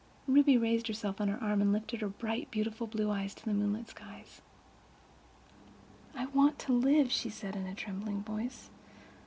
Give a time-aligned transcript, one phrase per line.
[0.25, 3.45] Ruby raised herself on her arm and lifted up her bright, beautiful blue eyes to
[3.45, 4.41] the moonlit skies.
[6.15, 8.71] "I want to live," she said, in a trembling voice.